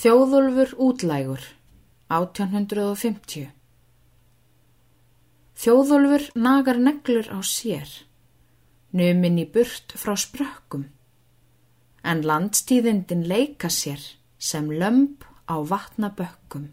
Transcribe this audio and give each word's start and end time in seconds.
Þjóðulfur 0.00 0.70
útlægur 0.80 1.42
1850 2.08 3.50
Þjóðulfur 5.60 6.22
nagar 6.40 6.80
neglur 6.80 7.28
á 7.28 7.36
sér, 7.44 7.90
numin 8.96 9.36
í 9.42 9.44
burt 9.44 9.92
frá 10.00 10.14
sprökkum, 10.16 10.86
en 12.00 12.24
landstíðindin 12.24 13.26
leika 13.28 13.68
sér 13.68 14.00
sem 14.40 14.72
lömp 14.72 15.28
á 15.44 15.60
vatnabökkum. 15.60 16.70